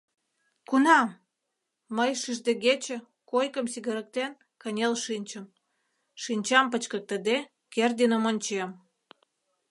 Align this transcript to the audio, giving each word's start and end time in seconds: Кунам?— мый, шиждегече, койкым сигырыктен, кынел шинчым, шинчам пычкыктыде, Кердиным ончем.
Кунам?— 0.69 1.09
мый, 1.97 2.11
шиждегече, 2.21 2.97
койкым 3.31 3.65
сигырыктен, 3.73 4.31
кынел 4.61 4.93
шинчым, 5.03 5.45
шинчам 6.23 6.65
пычкыктыде, 6.71 7.37
Кердиным 7.73 8.23
ончем. 8.31 8.69